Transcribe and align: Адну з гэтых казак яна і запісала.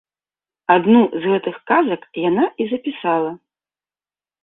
Адну 0.75 1.01
з 1.11 1.21
гэтых 1.33 1.55
казак 1.73 2.01
яна 2.29 2.45
і 2.61 2.71
запісала. 2.75 3.31